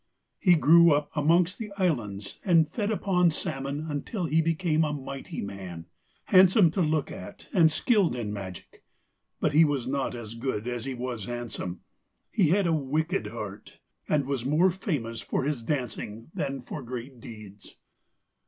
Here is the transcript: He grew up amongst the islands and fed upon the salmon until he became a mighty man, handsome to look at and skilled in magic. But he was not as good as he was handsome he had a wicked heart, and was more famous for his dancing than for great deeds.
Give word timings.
He 0.39 0.55
grew 0.55 0.91
up 0.91 1.11
amongst 1.15 1.59
the 1.59 1.71
islands 1.77 2.39
and 2.43 2.67
fed 2.67 2.89
upon 2.89 3.27
the 3.29 3.35
salmon 3.35 3.85
until 3.87 4.25
he 4.25 4.41
became 4.41 4.83
a 4.83 4.91
mighty 4.93 5.43
man, 5.43 5.85
handsome 6.25 6.71
to 6.71 6.81
look 6.81 7.11
at 7.11 7.47
and 7.53 7.71
skilled 7.71 8.15
in 8.15 8.33
magic. 8.33 8.83
But 9.39 9.53
he 9.53 9.63
was 9.63 9.85
not 9.85 10.15
as 10.15 10.33
good 10.33 10.67
as 10.67 10.85
he 10.85 10.95
was 10.95 11.25
handsome 11.25 11.81
he 12.31 12.49
had 12.49 12.65
a 12.65 12.73
wicked 12.73 13.27
heart, 13.27 13.77
and 14.09 14.25
was 14.25 14.43
more 14.43 14.71
famous 14.71 15.21
for 15.21 15.43
his 15.43 15.61
dancing 15.61 16.31
than 16.33 16.63
for 16.63 16.81
great 16.81 17.19
deeds. 17.19 17.75